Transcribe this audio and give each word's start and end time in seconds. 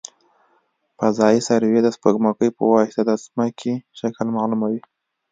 فضايي 0.97 1.39
سروې 1.47 1.79
د 1.83 1.87
سپوږمکۍ 1.95 2.49
په 2.57 2.63
واسطه 2.71 3.01
د 3.09 3.11
ځمکې 3.25 3.73
شکل 3.99 4.27
معلوموي 4.35 4.79